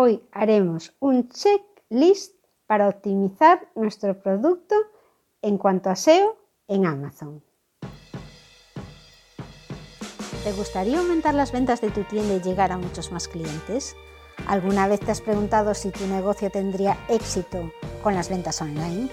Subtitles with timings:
[0.00, 2.32] Hoy haremos un checklist
[2.68, 4.76] para optimizar nuestro producto
[5.42, 6.36] en cuanto a SEO
[6.68, 7.42] en Amazon.
[10.44, 13.96] ¿Te gustaría aumentar las ventas de tu tienda y llegar a muchos más clientes?
[14.46, 19.08] ¿Alguna vez te has preguntado si tu negocio tendría éxito con las ventas online?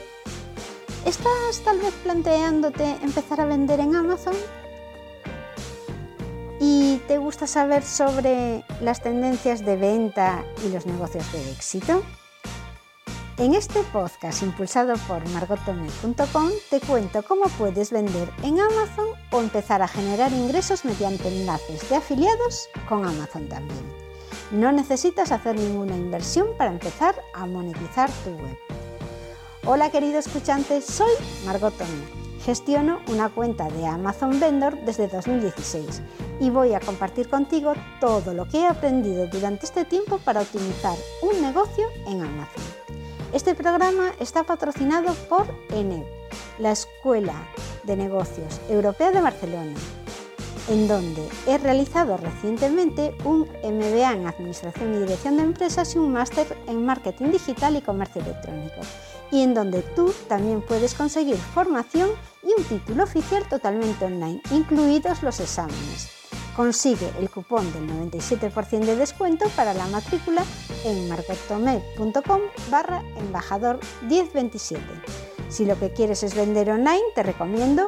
[1.04, 4.36] ¿Estás tal vez planteándote empezar a vender en Amazon?
[6.68, 12.02] ¿Y te gusta saber sobre las tendencias de venta y los negocios de éxito?
[13.38, 19.84] En este podcast impulsado por margotome.com te cuento cómo puedes vender en Amazon o empezar
[19.84, 23.86] a generar ingresos mediante enlaces de afiliados con Amazon también.
[24.50, 28.58] No necesitas hacer ninguna inversión para empezar a monetizar tu web.
[29.68, 31.14] Hola querido escuchante, soy
[31.46, 31.76] Margot
[32.46, 36.04] Gestiono una cuenta de Amazon Vendor desde 2016
[36.40, 40.96] y voy a compartir contigo todo lo que he aprendido durante este tiempo para optimizar
[41.24, 42.64] un negocio en Amazon.
[43.34, 46.06] Este programa está patrocinado por ENEP,
[46.60, 47.34] la Escuela
[47.84, 49.74] de Negocios Europea de Barcelona,
[50.70, 56.14] en donde he realizado recientemente un MBA en Administración y Dirección de Empresas y un
[56.14, 58.82] máster en Marketing Digital y Comercio Electrónico,
[59.32, 62.10] y en donde tú también puedes conseguir formación
[62.44, 66.12] y un título oficial totalmente online, incluidos los exámenes.
[66.56, 70.44] Consigue el cupón del 97% de descuento para la matrícula
[70.86, 74.82] en marketome.com barra embajador 1027.
[75.50, 77.88] Si lo que quieres es vender online, te recomiendo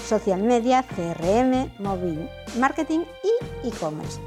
[0.00, 2.28] social media, CRM, móvil
[2.58, 4.20] marketing y e-commerce.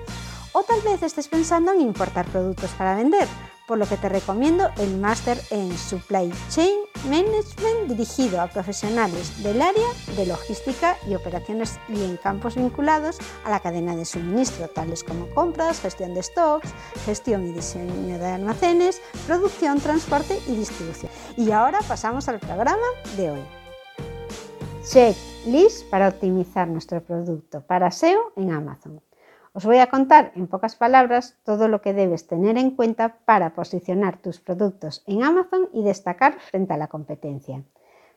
[0.54, 3.28] O tal vez estés pensando en importar productos para vender,
[3.68, 9.62] por lo que te recomiendo el máster en Supply Chain Management dirigido a profesionales del
[9.62, 15.04] área de logística y operaciones y en campos vinculados a la cadena de suministro, tales
[15.04, 16.70] como compras, gestión de stocks,
[17.06, 21.12] gestión y diseño de almacenes, producción, transporte y distribución.
[21.38, 22.86] Y ahora pasamos al programa
[23.18, 23.63] de hoy.
[24.84, 29.02] Checklist para optimizar nuestro producto para SEO en Amazon.
[29.54, 33.56] Os voy a contar en pocas palabras todo lo que debes tener en cuenta para
[33.56, 37.64] posicionar tus productos en Amazon y destacar frente a la competencia.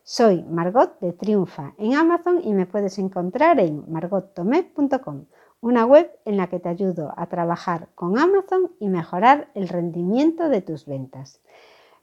[0.03, 5.27] Soy Margot de Triunfa en Amazon y me puedes encontrar en margottomé.com,
[5.61, 10.49] una web en la que te ayudo a trabajar con Amazon y mejorar el rendimiento
[10.49, 11.41] de tus ventas.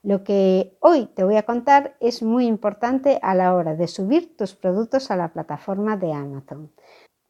[0.04, 4.36] Lo que hoy te voy a contar es muy importante a la hora de subir
[4.36, 6.70] tus productos a la plataforma de Amazon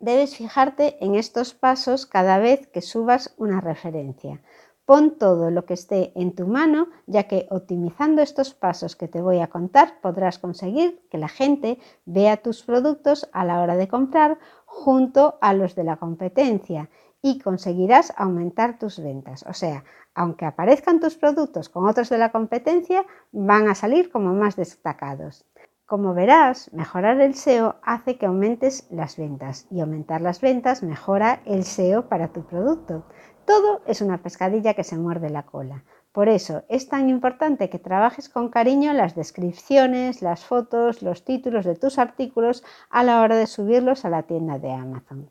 [0.05, 4.43] debes fijarte en estos pasos cada vez que subas una referencia.
[4.85, 9.23] Pon todo lo que esté en tu mano, ya que optimizando estos pasos que te
[9.23, 13.89] voy a contar podrás conseguir que la gente vea tus productos a la hora de
[13.89, 16.91] comprar junto a los de la competencia
[17.25, 19.47] y conseguirás aumentar tus ventas.
[19.49, 19.83] O sea,
[20.15, 25.47] aunque aparezcan tus productos con otros de la competencia, van a salir como más destacados.
[25.87, 31.41] Como verás, mejorar el SEO hace que aumentes las ventas y aumentar las ventas mejora
[31.47, 33.07] el SEO para tu producto.
[33.47, 35.83] Todo es una pescadilla que se muerde la cola.
[36.13, 41.65] Por eso es tan importante que trabajes con cariño las descripciones, las fotos, los títulos
[41.65, 45.31] de tus artículos a la hora de subirlos a la tienda de Amazon.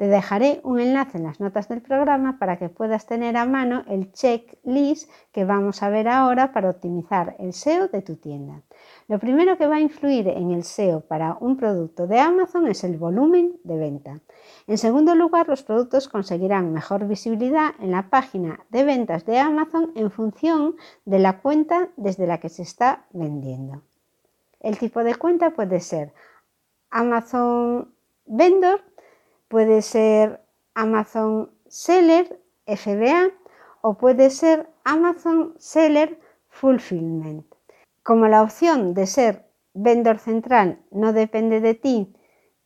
[0.00, 3.84] Te dejaré un enlace en las notas del programa para que puedas tener a mano
[3.86, 8.62] el checklist que vamos a ver ahora para optimizar el SEO de tu tienda.
[9.08, 12.82] Lo primero que va a influir en el SEO para un producto de Amazon es
[12.82, 14.20] el volumen de venta.
[14.66, 19.92] En segundo lugar, los productos conseguirán mejor visibilidad en la página de ventas de Amazon
[19.96, 23.82] en función de la cuenta desde la que se está vendiendo.
[24.60, 26.14] El tipo de cuenta puede ser
[26.88, 27.92] Amazon
[28.32, 28.80] Vendor,
[29.50, 30.40] puede ser
[30.74, 33.30] Amazon Seller FBA
[33.82, 37.44] o puede ser Amazon Seller Fulfillment.
[38.04, 42.14] Como la opción de ser vendor central no depende de ti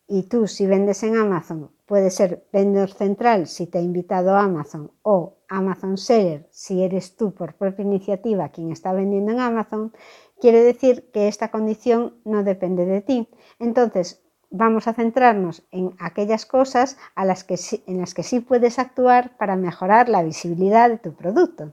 [0.07, 4.93] y tú si vendes en Amazon puede ser vendor central si te ha invitado Amazon
[5.03, 9.93] o Amazon Seller si eres tú por propia iniciativa quien está vendiendo en Amazon,
[10.39, 13.29] quiere decir que esta condición no depende de ti.
[13.59, 14.24] Entonces,
[14.57, 17.57] vamos a centrarnos en aquellas cosas a las que
[17.87, 21.73] en las que sí puedes actuar para mejorar la visibilidad de tu producto.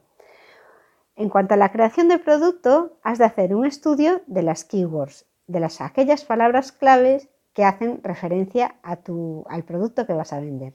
[1.15, 5.27] En cuanto a la creación de producto, has de hacer un estudio de las keywords,
[5.45, 10.39] de las, aquellas palabras claves que hacen referencia a tu, al producto que vas a
[10.39, 10.73] vender.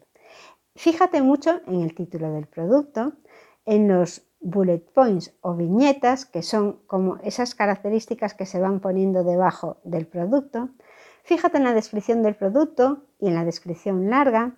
[0.77, 3.15] Fíjate mucho en el título del producto,
[3.65, 9.25] en los bullet points o viñetas, que son como esas características que se van poniendo
[9.25, 10.69] debajo del producto.
[11.27, 14.53] Fíjate en la descripción del producto y en la descripción larga,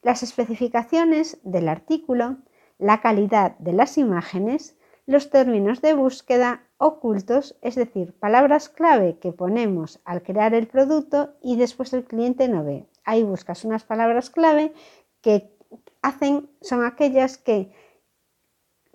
[0.00, 2.38] las especificaciones del artículo,
[2.78, 4.74] la calidad de las imágenes,
[5.04, 11.34] los términos de búsqueda ocultos, es decir, palabras clave que ponemos al crear el producto
[11.42, 12.86] y después el cliente no ve.
[13.04, 14.72] Ahí buscas unas palabras clave
[15.20, 15.52] que
[16.00, 17.70] hacen, son aquellas que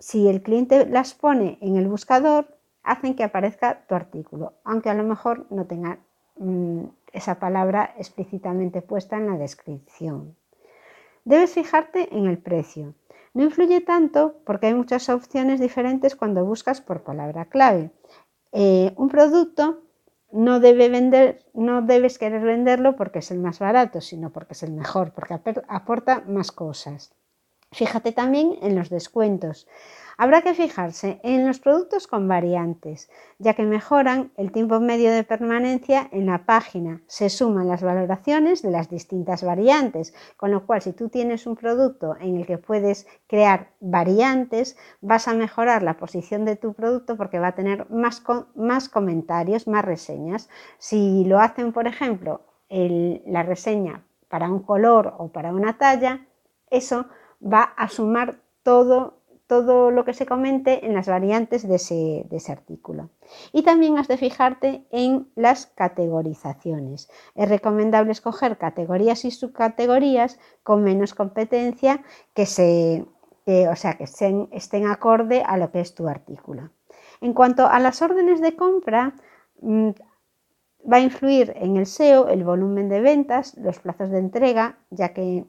[0.00, 4.94] si el cliente las pone en el buscador, hacen que aparezca tu artículo, aunque a
[4.94, 6.00] lo mejor no tenga
[6.38, 10.36] mm, esa palabra explícitamente puesta en la descripción.
[11.24, 12.94] Debes fijarte en el precio.
[13.32, 17.90] No influye tanto porque hay muchas opciones diferentes cuando buscas por palabra clave.
[18.52, 19.80] Eh, un producto
[20.30, 24.62] no, debe vender, no debes querer venderlo porque es el más barato, sino porque es
[24.62, 25.34] el mejor, porque
[25.68, 27.14] aporta más cosas.
[27.74, 29.66] Fíjate también en los descuentos.
[30.16, 33.10] Habrá que fijarse en los productos con variantes,
[33.40, 37.02] ya que mejoran el tiempo medio de permanencia en la página.
[37.08, 41.56] Se suman las valoraciones de las distintas variantes, con lo cual si tú tienes un
[41.56, 47.16] producto en el que puedes crear variantes, vas a mejorar la posición de tu producto
[47.16, 48.20] porque va a tener más,
[48.88, 50.48] comentarios, más reseñas.
[50.78, 56.24] Si lo hacen, por ejemplo, la reseña para un color o para una talla,
[56.70, 57.06] eso
[57.44, 63.10] va a sumar todo todo lo que se comente en las variantes de ese, artículo.
[63.52, 67.10] Y también has de fijarte en las categorizaciones.
[67.34, 72.02] Es recomendable escoger categorías y subcategorías con menos competencia
[72.32, 73.04] que, se,
[73.46, 76.70] o sea, que estén, estén acorde a lo que es tu artículo.
[77.20, 79.14] En cuanto a las órdenes de compra,
[79.60, 79.90] mm,
[80.90, 85.12] va a influir en el SEO el volumen de ventas, los plazos de entrega, ya
[85.12, 85.44] que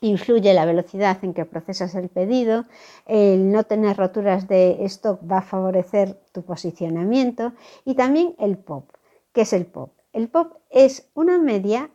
[0.00, 2.64] influye la velocidad en que procesas el pedido,
[3.06, 7.52] el no tener roturas de stock va a favorecer tu posicionamiento
[7.84, 8.90] y también el POP.
[9.32, 9.92] ¿Qué es el POP?
[10.12, 11.90] El POP es una media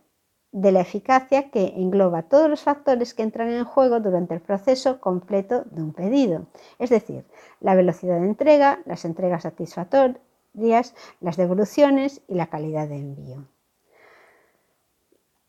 [0.52, 5.00] de la eficacia que engloba todos los factores que entran en juego durante el proceso
[5.00, 6.48] completo de un pedido,
[6.78, 7.26] es decir,
[7.62, 13.48] la velocidad de entrega, las entregas satisfactorias, las devoluciones y la calidad de envío.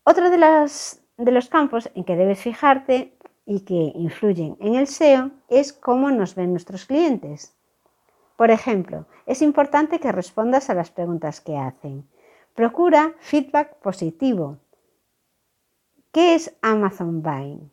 [0.04, 3.12] Otra de las de los campos en que debes fijarte
[3.46, 7.56] y que influyen en el SEO es cómo nos ven nuestros clientes.
[8.36, 12.08] Por ejemplo, es importante que respondas a las preguntas que hacen.
[12.54, 14.58] Procura feedback positivo.
[16.12, 17.70] ¿Qué es Amazon Buying?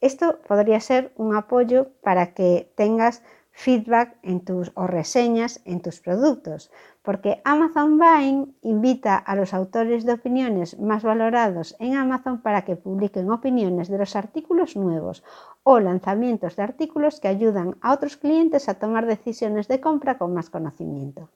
[0.00, 3.22] Esto podría ser un apoyo para que tengas
[3.52, 6.70] feedback en tus, o reseñas en tus productos,
[7.02, 12.76] porque Amazon Buying invita a los autores de opiniones más valorados en Amazon para que
[12.76, 15.22] publiquen opiniones de los artículos nuevos
[15.62, 20.34] o lanzamientos de artículos que ayudan a otros clientes a tomar decisiones de compra con
[20.34, 21.28] más conocimiento.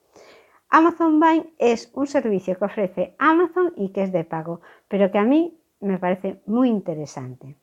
[0.69, 5.17] Amazon Buying es un servicio que ofrece Amazon y que es de pago, pero que
[5.17, 7.55] a mí me parece muy interesante.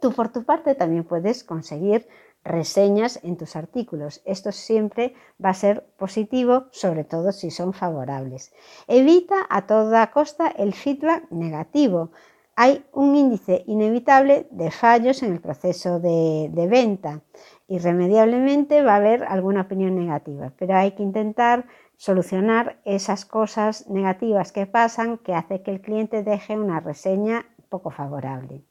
[0.00, 2.06] Tú por tu parte también puedes conseguir
[2.44, 4.22] reseñas en tus artículos.
[4.24, 8.52] Esto siempre va a ser positivo, sobre todo si son favorables.
[8.86, 12.10] Evita a toda costa el feedback negativo.
[12.56, 17.22] Hay un índice inevitable de fallos en el proceso de, de venta.
[17.68, 21.66] Irremediablemente va a haber alguna opinión negativa, pero hay que intentar
[21.96, 27.90] solucionar esas cosas negativas que pasan que hace que el cliente deje una reseña poco
[27.90, 28.64] favorable.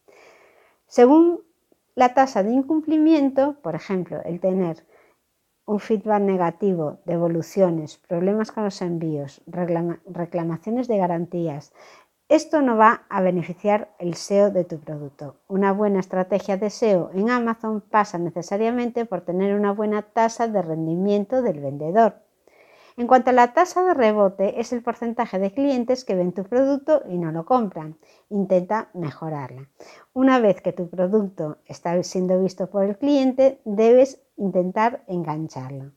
[0.88, 1.42] Según
[1.98, 4.86] la tasa de incumplimiento, por ejemplo, el tener
[5.66, 11.74] un feedback negativo, devoluciones, problemas con los envíos, reclamaciones de garantías,
[12.30, 15.38] esto no va a beneficiar el SEO de tu producto.
[15.48, 20.62] Una buena estrategia de SEO en Amazon pasa necesariamente por tener una buena tasa de
[20.62, 22.27] rendimiento del vendedor.
[22.98, 26.44] En cuanto a la tasa de rebote, es el porcentaje de clientes que ven tu
[26.46, 27.96] producto y no lo compran.
[28.30, 29.70] Intenta mejorarla.
[30.14, 35.92] Una vez que tu producto está siendo visto por el cliente, debes intentar engancharlo.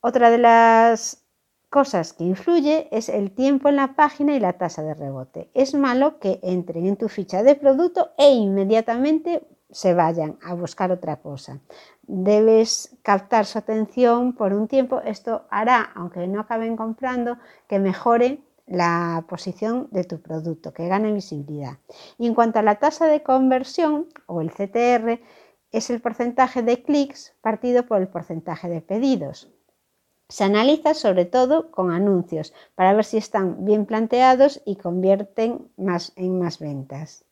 [0.00, 1.24] Otra de las
[1.70, 5.48] cosas que influye es el tiempo en la página y la tasa de rebote.
[5.54, 10.90] Es malo que entren en tu ficha de producto e inmediatamente se vayan a buscar
[10.90, 11.60] otra cosa.
[12.02, 15.00] Debes captar su atención por un tiempo.
[15.00, 21.12] Esto hará, aunque no acaben comprando, que mejore la posición de tu producto, que gane
[21.12, 21.78] visibilidad.
[22.18, 25.20] Y en cuanto a la tasa de conversión o el CTR,
[25.70, 29.50] es el porcentaje de clics partido por el porcentaje de pedidos.
[30.28, 36.12] Se analiza sobre todo con anuncios para ver si están bien planteados y convierten más
[36.16, 37.24] en más ventas.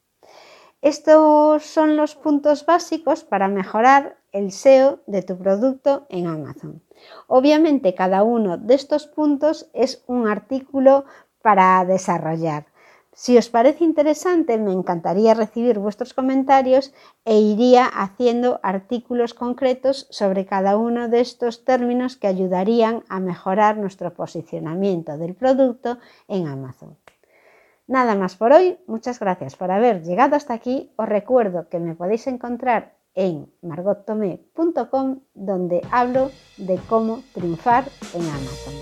[0.82, 6.82] Estos son los puntos básicos para mejorar el SEO de tu producto en Amazon.
[7.26, 11.04] Obviamente cada uno de estos puntos es un artículo
[11.42, 12.66] para desarrollar.
[13.14, 16.92] Si os parece interesante, me encantaría recibir vuestros comentarios
[17.24, 23.78] e iría haciendo artículos concretos sobre cada uno de estos términos que ayudarían a mejorar
[23.78, 25.96] nuestro posicionamiento del producto
[26.28, 26.98] en Amazon.
[27.88, 30.92] Nada más por hoy, muchas gracias por haber llegado hasta aquí.
[30.96, 38.74] Os recuerdo que me podéis encontrar en margottome.com donde hablo de cómo triunfar en Amazon.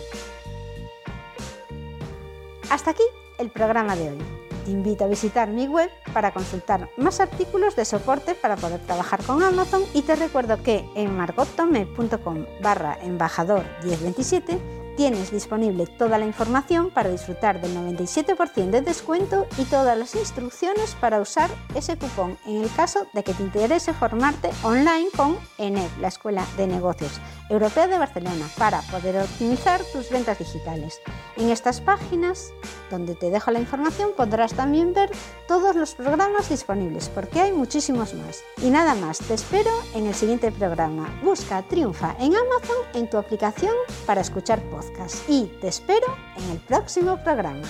[2.70, 3.02] Hasta aquí
[3.38, 4.18] el programa de hoy.
[4.64, 9.22] Te invito a visitar mi web para consultar más artículos de soporte para poder trabajar
[9.22, 16.26] con Amazon y te recuerdo que en margottome.com barra embajador 1027 Tienes disponible toda la
[16.26, 22.38] información para disfrutar del 97% de descuento y todas las instrucciones para usar ese cupón
[22.46, 27.20] en el caso de que te interese formarte online con ENEP, la Escuela de Negocios
[27.50, 31.00] Europea de Barcelona, para poder optimizar tus ventas digitales.
[31.36, 32.52] En estas páginas,
[32.88, 35.10] donde te dejo la información, podrás también ver
[35.48, 38.44] todos los programas disponibles, porque hay muchísimos más.
[38.62, 41.12] Y nada más, te espero en el siguiente programa.
[41.24, 43.74] Busca Triunfa en Amazon en tu aplicación
[44.06, 44.83] para escuchar podcasts
[45.28, 47.66] y te espero en el próximo programa.